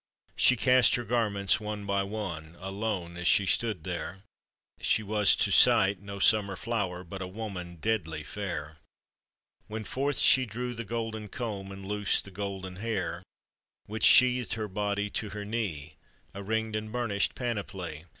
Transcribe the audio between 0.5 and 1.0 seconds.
cast